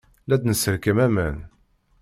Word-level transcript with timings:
La 0.27 0.35
d-nesserkam 0.37 0.97
aman. 1.05 1.37